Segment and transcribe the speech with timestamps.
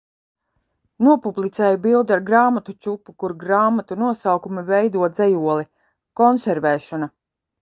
[1.07, 5.71] Nopublicēju bildi ar grāmatu čupu, kur grāmatu nosaukumi veido dzejoli.
[6.23, 7.13] Konservēšana